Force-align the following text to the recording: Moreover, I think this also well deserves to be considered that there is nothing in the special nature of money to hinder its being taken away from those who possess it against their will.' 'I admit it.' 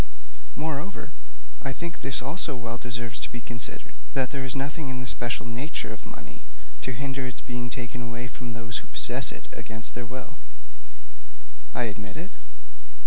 Moreover, 0.55 1.11
I 1.61 1.71
think 1.73 2.01
this 2.01 2.23
also 2.23 2.55
well 2.55 2.79
deserves 2.79 3.19
to 3.19 3.29
be 3.31 3.39
considered 3.39 3.93
that 4.15 4.31
there 4.31 4.43
is 4.43 4.55
nothing 4.55 4.89
in 4.89 4.99
the 4.99 5.05
special 5.05 5.45
nature 5.45 5.93
of 5.93 6.07
money 6.07 6.41
to 6.81 6.91
hinder 6.93 7.27
its 7.27 7.41
being 7.41 7.69
taken 7.69 8.01
away 8.01 8.27
from 8.27 8.53
those 8.53 8.77
who 8.79 8.87
possess 8.87 9.31
it 9.31 9.47
against 9.53 9.93
their 9.93 10.07
will.' 10.07 10.37
'I 11.75 11.83
admit 11.83 12.17
it.' 12.17 12.31